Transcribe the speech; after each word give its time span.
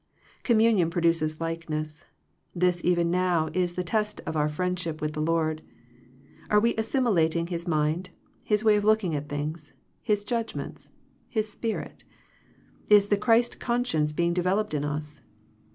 Communion 0.41 0.89
produces 0.89 1.39
likeness. 1.39 2.05
This 2.55 2.83
even 2.83 3.11
now 3.11 3.49
is 3.53 3.73
the 3.73 3.83
test 3.83 4.19
of 4.25 4.35
our 4.35 4.49
friendship 4.49 4.99
with 4.99 5.13
the 5.13 5.21
Lord. 5.21 5.61
Are 6.49 6.59
we 6.59 6.75
assimilating 6.75 7.45
His 7.45 7.67
mind. 7.67 8.09
His 8.43 8.63
way 8.63 8.77
of 8.77 8.83
looking 8.83 9.13
at 9.15 9.29
things. 9.29 9.73
His 10.01 10.23
judgments, 10.23 10.91
His 11.29 11.51
spirit? 11.51 12.03
Is 12.89 13.09
the 13.09 13.15
Christ 13.15 13.59
con 13.59 13.85
science 13.85 14.11
being 14.11 14.33
developed 14.33 14.73
in 14.73 14.83
us 14.83 15.21